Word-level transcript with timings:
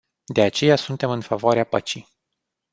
De 0.25 0.41
aceea 0.41 0.75
suntem 0.75 1.09
în 1.09 1.21
favoarea 1.21 1.63
păcii. 1.63 2.07